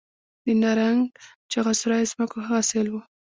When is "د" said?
0.45-0.47